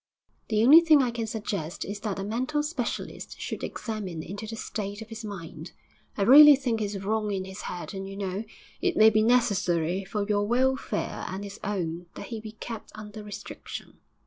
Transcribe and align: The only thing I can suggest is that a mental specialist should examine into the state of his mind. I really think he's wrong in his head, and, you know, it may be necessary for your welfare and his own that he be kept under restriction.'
The 0.47 0.63
only 0.63 0.81
thing 0.81 1.03
I 1.03 1.11
can 1.11 1.27
suggest 1.27 1.85
is 1.85 1.99
that 1.99 2.17
a 2.17 2.23
mental 2.23 2.63
specialist 2.63 3.39
should 3.39 3.63
examine 3.63 4.23
into 4.23 4.47
the 4.47 4.55
state 4.55 4.99
of 4.99 5.09
his 5.09 5.23
mind. 5.23 5.73
I 6.17 6.23
really 6.23 6.55
think 6.55 6.79
he's 6.79 6.97
wrong 7.03 7.29
in 7.31 7.45
his 7.45 7.61
head, 7.69 7.93
and, 7.93 8.09
you 8.09 8.17
know, 8.17 8.43
it 8.81 8.97
may 8.97 9.11
be 9.11 9.21
necessary 9.21 10.03
for 10.03 10.25
your 10.27 10.43
welfare 10.47 11.23
and 11.27 11.43
his 11.43 11.59
own 11.63 12.07
that 12.15 12.29
he 12.29 12.39
be 12.41 12.53
kept 12.53 12.91
under 12.95 13.21
restriction.' 13.21 13.99